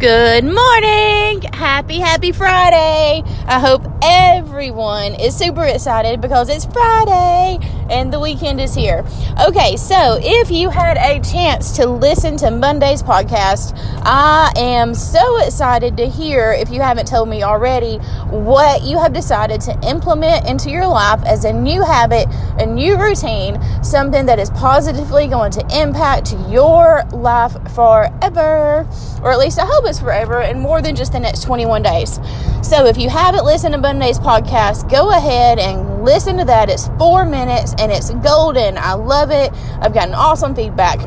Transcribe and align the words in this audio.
Good 0.00 0.46
morning! 0.46 1.42
Happy, 1.52 1.98
happy 1.98 2.32
Friday! 2.32 3.22
I 3.46 3.60
hope 3.60 3.82
everyone 4.02 5.14
is 5.14 5.36
super 5.36 5.64
excited 5.64 6.20
because 6.20 6.48
it's 6.48 6.64
Friday 6.64 7.58
and 7.90 8.12
the 8.12 8.20
weekend 8.20 8.60
is 8.60 8.74
here. 8.74 9.04
Okay, 9.46 9.76
so 9.76 10.18
if 10.22 10.50
you 10.50 10.70
had 10.70 10.96
a 10.96 11.20
chance 11.22 11.72
to 11.76 11.86
listen 11.86 12.36
to 12.38 12.50
Monday's 12.50 13.02
podcast, 13.02 13.72
I 14.04 14.52
am 14.56 14.94
so 14.94 15.38
excited 15.38 15.96
to 15.96 16.06
hear, 16.06 16.52
if 16.52 16.70
you 16.70 16.80
haven't 16.80 17.06
told 17.06 17.28
me 17.28 17.42
already, 17.42 17.96
what 18.28 18.82
you 18.82 18.98
have 18.98 19.12
decided 19.12 19.60
to 19.62 19.78
implement 19.88 20.46
into 20.46 20.70
your 20.70 20.86
life 20.86 21.22
as 21.26 21.44
a 21.44 21.52
new 21.52 21.82
habit, 21.82 22.28
a 22.58 22.66
new 22.66 22.96
routine, 22.96 23.60
something 23.82 24.24
that 24.26 24.38
is 24.38 24.50
positively 24.50 25.26
going 25.26 25.50
to 25.52 25.60
impact 25.78 26.34
your 26.48 27.02
life 27.12 27.52
forever. 27.74 28.88
Or 29.22 29.32
at 29.32 29.38
least 29.38 29.58
I 29.58 29.66
hope 29.66 29.84
it's 29.86 29.98
forever 30.00 30.40
and 30.40 30.60
more 30.60 30.80
than 30.80 30.94
just 30.94 31.12
the 31.12 31.20
next 31.20 31.42
21 31.42 31.82
days. 31.82 32.20
So 32.62 32.86
if 32.86 32.96
you 32.96 33.08
haven't 33.08 33.44
listened 33.44 33.74
to 33.74 33.80
Monday's 33.90 34.20
podcast, 34.20 34.88
go 34.88 35.10
ahead 35.10 35.58
and 35.58 36.04
listen 36.04 36.36
to 36.36 36.44
that. 36.44 36.70
It's 36.70 36.86
four 36.96 37.26
minutes 37.26 37.74
and 37.76 37.90
it's 37.90 38.10
golden. 38.10 38.78
I 38.78 38.92
love 38.92 39.32
it. 39.32 39.52
I've 39.80 39.92
gotten 39.92 40.14
awesome 40.14 40.54
feedback. 40.54 41.00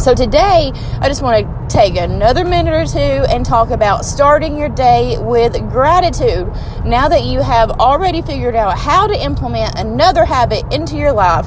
So 0.00 0.14
today, 0.14 0.72
I 1.02 1.06
just 1.06 1.20
want 1.20 1.44
to 1.44 1.66
take 1.68 1.98
another 1.98 2.46
minute 2.46 2.72
or 2.72 2.86
two 2.86 2.98
and 2.98 3.44
talk 3.44 3.68
about 3.68 4.06
starting 4.06 4.56
your 4.56 4.70
day 4.70 5.18
with 5.18 5.52
gratitude. 5.70 6.50
Now 6.82 7.10
that 7.10 7.24
you 7.24 7.42
have 7.42 7.72
already 7.72 8.22
figured 8.22 8.56
out 8.56 8.78
how 8.78 9.06
to 9.06 9.22
implement 9.22 9.78
another 9.78 10.24
habit 10.24 10.64
into 10.72 10.96
your 10.96 11.12
life, 11.12 11.46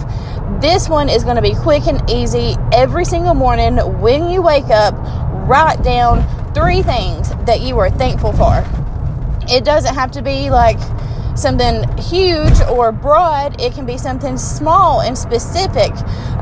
this 0.61 0.87
one 0.87 1.09
is 1.09 1.23
going 1.23 1.37
to 1.37 1.41
be 1.41 1.55
quick 1.55 1.87
and 1.87 2.07
easy 2.07 2.55
every 2.71 3.05
single 3.05 3.33
morning 3.33 3.77
when 3.99 4.29
you 4.29 4.43
wake 4.43 4.69
up. 4.69 4.93
Write 5.49 5.81
down 5.81 6.53
three 6.53 6.83
things 6.83 7.29
that 7.45 7.61
you 7.61 7.79
are 7.79 7.89
thankful 7.89 8.31
for. 8.31 8.80
It 9.49 9.63
doesn't 9.63 9.95
have 9.95 10.11
to 10.11 10.21
be 10.21 10.49
like 10.49 10.79
something 11.35 11.85
huge 11.97 12.59
or 12.69 12.91
broad, 12.91 13.59
it 13.61 13.73
can 13.73 13.85
be 13.85 13.97
something 13.97 14.37
small 14.37 15.01
and 15.01 15.17
specific. 15.17 15.91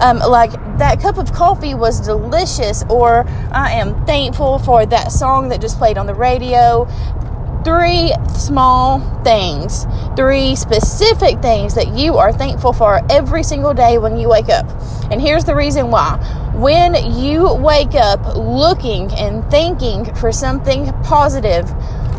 Um, 0.01 0.19
like 0.19 0.51
that 0.77 0.99
cup 1.01 1.17
of 1.17 1.31
coffee 1.33 1.75
was 1.75 1.99
delicious, 1.99 2.83
or 2.89 3.25
I 3.51 3.71
am 3.73 4.05
thankful 4.05 4.59
for 4.59 4.85
that 4.85 5.11
song 5.11 5.49
that 5.49 5.61
just 5.61 5.77
played 5.77 5.97
on 5.97 6.05
the 6.05 6.13
radio. 6.13 6.87
Three 7.65 8.13
small 8.35 8.99
things, 9.23 9.85
three 10.15 10.55
specific 10.55 11.41
things 11.41 11.75
that 11.75 11.89
you 11.89 12.15
are 12.15 12.31
thankful 12.31 12.71
for 12.71 13.01
every 13.11 13.43
single 13.43 13.73
day 13.73 13.97
when 13.97 14.17
you 14.17 14.29
wake 14.29 14.49
up. 14.49 14.65
And 15.11 15.21
here's 15.21 15.43
the 15.43 15.55
reason 15.55 15.91
why. 15.91 16.17
When 16.55 16.95
you 17.19 17.53
wake 17.53 17.95
up 17.95 18.35
looking 18.35 19.11
and 19.13 19.49
thinking 19.51 20.13
for 20.15 20.31
something 20.31 20.91
positive, 21.03 21.69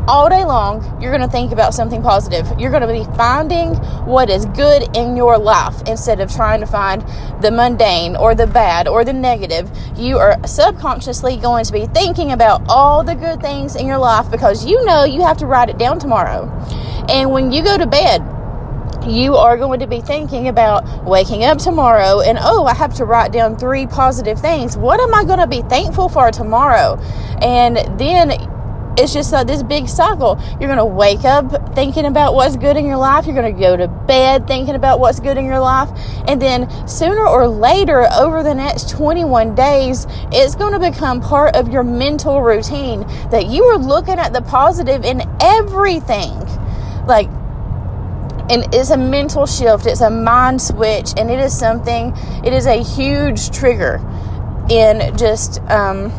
all 0.08 0.28
day 0.28 0.44
long, 0.44 0.82
you're 1.00 1.10
going 1.10 1.26
to 1.26 1.32
think 1.32 1.52
about 1.52 1.74
something 1.74 2.02
positive. 2.02 2.46
You're 2.58 2.70
going 2.70 2.82
to 2.82 2.88
be 2.88 3.04
finding 3.16 3.74
what 4.06 4.30
is 4.30 4.46
good 4.46 4.96
in 4.96 5.16
your 5.16 5.38
life 5.38 5.82
instead 5.86 6.20
of 6.20 6.32
trying 6.32 6.60
to 6.60 6.66
find 6.66 7.02
the 7.42 7.50
mundane 7.50 8.16
or 8.16 8.34
the 8.34 8.46
bad 8.46 8.88
or 8.88 9.04
the 9.04 9.12
negative. 9.12 9.70
You 9.96 10.18
are 10.18 10.36
subconsciously 10.46 11.36
going 11.36 11.64
to 11.64 11.72
be 11.72 11.86
thinking 11.86 12.32
about 12.32 12.62
all 12.68 13.04
the 13.04 13.14
good 13.14 13.40
things 13.40 13.76
in 13.76 13.86
your 13.86 13.98
life 13.98 14.30
because 14.30 14.64
you 14.64 14.84
know 14.84 15.04
you 15.04 15.22
have 15.22 15.36
to 15.38 15.46
write 15.46 15.68
it 15.68 15.78
down 15.78 15.98
tomorrow. 15.98 16.48
And 17.08 17.30
when 17.30 17.52
you 17.52 17.62
go 17.62 17.76
to 17.76 17.86
bed, 17.86 18.22
you 19.06 19.34
are 19.34 19.56
going 19.56 19.80
to 19.80 19.86
be 19.86 20.00
thinking 20.00 20.48
about 20.48 21.04
waking 21.04 21.44
up 21.44 21.56
tomorrow 21.56 22.20
and 22.20 22.38
oh 22.40 22.66
i 22.66 22.74
have 22.74 22.92
to 22.92 23.04
write 23.06 23.32
down 23.32 23.56
three 23.56 23.86
positive 23.86 24.38
things 24.38 24.76
what 24.76 25.00
am 25.00 25.14
i 25.14 25.24
going 25.24 25.38
to 25.38 25.46
be 25.46 25.62
thankful 25.62 26.08
for 26.08 26.30
tomorrow 26.30 26.98
and 27.40 27.78
then 27.98 28.30
it's 28.96 29.12
just 29.12 29.32
uh, 29.32 29.44
this 29.44 29.62
big 29.62 29.88
cycle. 29.88 30.40
You're 30.60 30.68
going 30.68 30.78
to 30.78 30.84
wake 30.84 31.24
up 31.24 31.74
thinking 31.74 32.06
about 32.06 32.34
what's 32.34 32.56
good 32.56 32.76
in 32.76 32.84
your 32.84 32.96
life. 32.96 33.26
You're 33.26 33.34
going 33.34 33.54
to 33.54 33.60
go 33.60 33.76
to 33.76 33.88
bed 33.88 34.46
thinking 34.46 34.74
about 34.74 35.00
what's 35.00 35.20
good 35.20 35.36
in 35.36 35.44
your 35.44 35.60
life. 35.60 35.88
And 36.26 36.40
then 36.40 36.68
sooner 36.88 37.26
or 37.26 37.48
later, 37.48 38.08
over 38.12 38.42
the 38.42 38.54
next 38.54 38.90
21 38.90 39.54
days, 39.54 40.06
it's 40.32 40.54
going 40.54 40.72
to 40.72 40.90
become 40.90 41.20
part 41.20 41.56
of 41.56 41.68
your 41.68 41.84
mental 41.84 42.42
routine 42.42 43.00
that 43.30 43.46
you 43.46 43.64
are 43.64 43.78
looking 43.78 44.18
at 44.18 44.32
the 44.32 44.42
positive 44.42 45.04
in 45.04 45.22
everything. 45.40 46.38
Like, 47.06 47.28
and 48.50 48.74
it's 48.74 48.90
a 48.90 48.96
mental 48.96 49.46
shift, 49.46 49.86
it's 49.86 50.00
a 50.00 50.10
mind 50.10 50.60
switch, 50.60 51.12
and 51.16 51.30
it 51.30 51.38
is 51.38 51.56
something, 51.56 52.12
it 52.44 52.52
is 52.52 52.66
a 52.66 52.82
huge 52.82 53.50
trigger 53.50 54.04
in 54.68 55.16
just 55.16 55.60
um, 55.70 56.10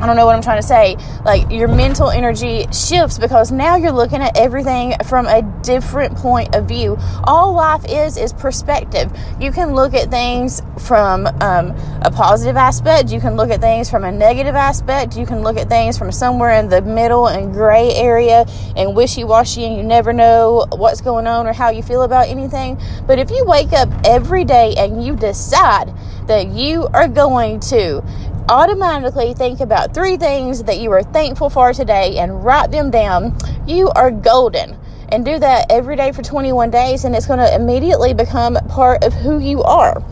I 0.00 0.06
don't 0.06 0.16
know 0.16 0.26
what 0.26 0.34
I'm 0.34 0.42
trying 0.42 0.60
to 0.60 0.66
say. 0.66 0.96
Like 1.24 1.50
your 1.50 1.68
mental 1.68 2.10
energy 2.10 2.66
shifts 2.72 3.18
because 3.18 3.52
now 3.52 3.76
you're 3.76 3.92
looking 3.92 4.20
at 4.20 4.36
everything 4.36 4.94
from 5.06 5.26
a 5.26 5.42
different 5.62 6.16
point 6.16 6.54
of 6.54 6.66
view. 6.66 6.98
All 7.24 7.54
life 7.54 7.84
is 7.88 8.16
is 8.16 8.32
perspective. 8.32 9.10
You 9.40 9.52
can 9.52 9.72
look 9.74 9.94
at 9.94 10.10
things 10.10 10.60
from 10.78 11.26
um, 11.40 11.70
a 12.02 12.10
positive 12.12 12.56
aspect. 12.56 13.10
You 13.12 13.20
can 13.20 13.36
look 13.36 13.50
at 13.50 13.60
things 13.60 13.88
from 13.88 14.04
a 14.04 14.10
negative 14.10 14.56
aspect. 14.56 15.16
You 15.16 15.26
can 15.26 15.42
look 15.42 15.56
at 15.56 15.68
things 15.68 15.96
from 15.96 16.10
somewhere 16.10 16.58
in 16.58 16.68
the 16.68 16.82
middle 16.82 17.28
and 17.28 17.52
gray 17.52 17.92
area 17.94 18.46
and 18.76 18.96
wishy 18.96 19.22
washy, 19.22 19.64
and 19.64 19.76
you 19.76 19.84
never 19.84 20.12
know 20.12 20.66
what's 20.72 21.00
going 21.00 21.26
on 21.26 21.46
or 21.46 21.52
how 21.52 21.70
you 21.70 21.82
feel 21.82 22.02
about 22.02 22.28
anything. 22.28 22.80
But 23.06 23.18
if 23.20 23.30
you 23.30 23.44
wake 23.44 23.72
up 23.72 23.88
every 24.04 24.44
day 24.44 24.74
and 24.76 25.04
you 25.04 25.14
decide 25.14 25.94
that 26.26 26.48
you 26.48 26.88
are 26.88 27.06
going 27.08 27.60
to 27.60 28.02
automatically 28.48 29.34
think 29.34 29.60
about 29.60 29.94
three 29.94 30.16
things 30.16 30.64
that 30.64 30.78
you 30.78 30.90
are 30.92 31.02
thankful 31.02 31.50
for 31.50 31.72
today 31.72 32.18
and 32.18 32.44
write 32.44 32.70
them 32.70 32.90
down, 32.90 33.36
you 33.66 33.88
are 33.90 34.10
golden. 34.10 34.78
And 35.08 35.24
do 35.24 35.38
that 35.38 35.70
every 35.70 35.96
day 35.96 36.12
for 36.12 36.22
21 36.22 36.70
days, 36.70 37.04
and 37.04 37.14
it's 37.14 37.26
going 37.26 37.38
to 37.38 37.54
immediately 37.54 38.14
become 38.14 38.56
part 38.68 39.04
of 39.04 39.12
who 39.12 39.38
you 39.38 39.62
are. 39.62 40.02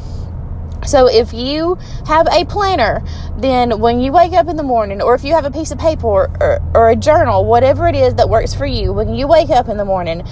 So, 0.84 1.06
if 1.06 1.32
you 1.32 1.76
have 2.06 2.26
a 2.30 2.44
planner, 2.44 3.04
then 3.38 3.80
when 3.80 4.00
you 4.00 4.12
wake 4.12 4.32
up 4.32 4.48
in 4.48 4.56
the 4.56 4.62
morning, 4.62 5.00
or 5.00 5.14
if 5.14 5.24
you 5.24 5.32
have 5.32 5.44
a 5.44 5.50
piece 5.50 5.70
of 5.70 5.78
paper 5.78 6.06
or, 6.06 6.60
or, 6.74 6.90
a 6.90 6.96
journal, 6.96 7.44
whatever 7.44 7.86
it 7.86 7.94
is 7.94 8.16
that 8.16 8.28
works 8.28 8.52
for 8.52 8.66
you, 8.66 8.92
when 8.92 9.14
you 9.14 9.28
wake 9.28 9.50
up 9.50 9.68
in 9.68 9.76
the 9.76 9.84
morning, 9.84 10.26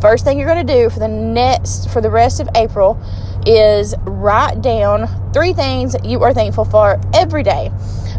first 0.00 0.24
thing 0.24 0.38
you're 0.38 0.48
going 0.48 0.66
to 0.66 0.74
do 0.74 0.90
for 0.90 0.98
the 0.98 1.08
next 1.08 1.90
for 1.90 2.00
the 2.00 2.10
rest 2.10 2.40
of 2.40 2.48
April 2.54 3.00
is 3.46 3.94
write 4.00 4.60
down 4.62 5.08
three 5.32 5.52
things 5.52 5.96
you 6.04 6.22
are 6.22 6.34
thankful 6.34 6.64
for 6.64 7.00
every 7.14 7.42
day. 7.42 7.70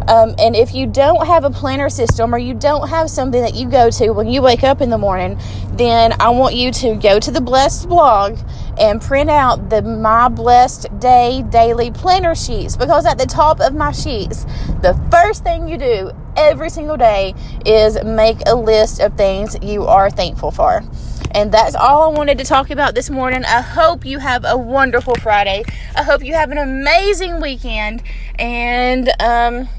Um, 0.07 0.34
and 0.40 0.56
if 0.56 0.73
you 0.73 0.88
don't 0.88 1.28
have 1.28 1.44
a 1.44 1.51
planner 1.51 1.90
system 1.90 2.34
or 2.34 2.40
you 2.40 2.56
don't 2.56 2.88
have 2.90 3.09
something 3.09 3.41
that 3.41 3.53
you 3.53 3.69
go 3.69 3.91
to 3.91 4.09
when 4.12 4.28
you 4.28 4.41
wake 4.41 4.63
up 4.63 4.81
in 4.81 4.90
the 4.90 4.97
morning, 4.97 5.40
then 5.73 6.13
I 6.19 6.29
want 6.29 6.56
you 6.56 6.72
to 6.72 6.95
go 6.95 7.19
to 7.19 7.29
the 7.29 7.41
Blessed 7.41 7.88
blog 7.88 8.40
and 8.79 9.00
print 9.00 9.29
out 9.29 9.69
the 9.69 9.84
My 9.84 10.29
Blessed 10.29 10.88
Day 11.00 11.44
daily 11.50 11.91
planner 11.91 12.34
sheets 12.34 12.75
because 12.75 13.06
at 13.06 13.19
the 13.19 13.25
top 13.25 13.59
of 13.59 13.75
my 13.75 13.91
sheets, 13.91 14.46
the 14.81 15.00
first 15.11 15.44
thing 15.44 15.67
you 15.67 15.78
do 15.78 16.11
every 16.35 16.69
single 16.69 16.97
day 16.97 17.35
is 17.66 18.03
make 18.03 18.40
a 18.47 18.56
list 18.56 19.01
of 19.01 19.16
things 19.16 19.57
you 19.61 19.84
are 19.84 20.09
thankful 20.09 20.50
for. 20.50 20.84
And 21.31 21.51
that's 21.51 21.75
all 21.75 22.12
I 22.12 22.17
wanted 22.17 22.38
to 22.40 22.44
talk 22.44 22.69
about 22.69 22.95
this 22.95 23.09
morning. 23.09 23.45
I 23.45 23.62
hope 23.62 24.06
you 24.06 24.19
have 24.19 24.44
a 24.45 24.57
wonderful 24.57 25.16
Friday. 25.16 25.63
I 25.95 26.03
hope 26.03 26.23
you 26.23 26.34
have 26.34 26.51
an 26.51 26.57
amazing 26.57 27.40
weekend. 27.40 28.01
And 28.38 29.09
um, 29.22 29.69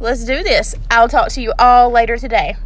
let's 0.00 0.24
do 0.24 0.42
this. 0.42 0.74
I'll 0.90 1.08
talk 1.08 1.28
to 1.30 1.40
you 1.40 1.52
all 1.58 1.90
later 1.90 2.16
today. 2.16 2.56